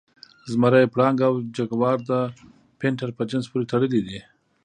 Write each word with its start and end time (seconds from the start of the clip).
زمری، 0.51 0.91
پړانګ 0.93 1.17
او 1.27 1.33
جګوار 1.55 1.97
د 2.09 2.11
پینتر 2.79 3.09
په 3.17 3.23
جنس 3.29 3.45
پورې 3.51 3.69
تړلي 3.71 4.01
دي. 4.07 4.19